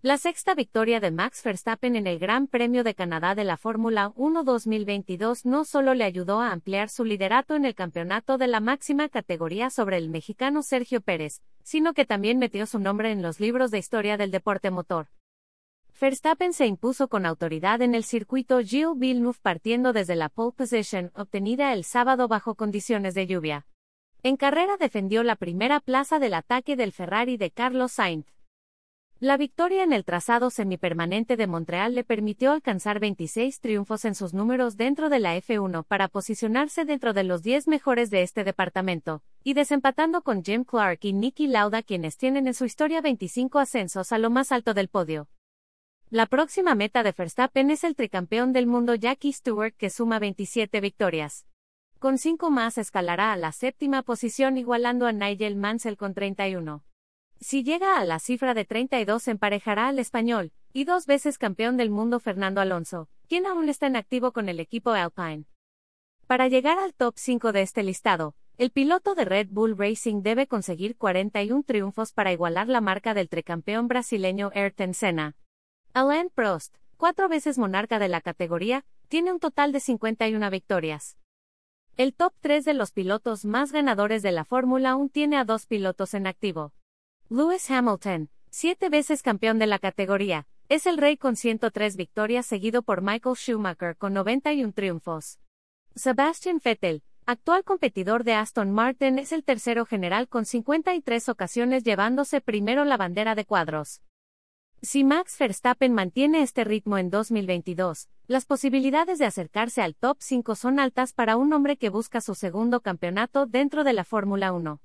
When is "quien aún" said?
63.28-63.68